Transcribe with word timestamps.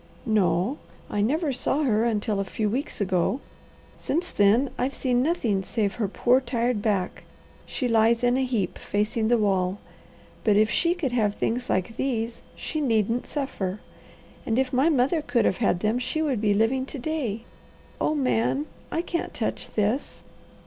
"No. 0.25 0.79
I 1.11 1.21
never 1.21 1.53
saw 1.53 1.83
her 1.83 2.05
until 2.05 2.39
a 2.39 2.43
few 2.43 2.67
weeks 2.67 2.99
ago. 2.99 3.39
Since 3.99 4.31
then 4.31 4.71
I've 4.75 4.95
seen 4.95 5.21
nothing 5.21 5.61
save 5.61 5.93
her 6.01 6.07
poor, 6.07 6.41
tired 6.41 6.81
back. 6.81 7.21
She 7.67 7.87
lies 7.87 8.23
in 8.23 8.35
a 8.35 8.43
heap 8.43 8.79
facing 8.79 9.27
the 9.27 9.37
wall. 9.37 9.77
But 10.43 10.55
if 10.57 10.71
she 10.71 10.95
could 10.95 11.11
have 11.11 11.35
things 11.35 11.69
like 11.69 11.97
these, 11.97 12.41
she 12.55 12.81
needn't 12.81 13.27
suffer. 13.27 13.79
And 14.43 14.57
if 14.57 14.73
my 14.73 14.89
mother 14.89 15.21
could 15.21 15.45
have 15.45 15.57
had 15.57 15.81
them 15.81 15.99
she 15.99 16.23
would 16.23 16.41
be 16.41 16.55
living 16.55 16.87
to 16.87 16.97
day. 16.97 17.43
Oh 18.01 18.15
Man, 18.15 18.65
I 18.91 19.03
can't 19.03 19.35
touch 19.35 19.69
this." 19.69 20.23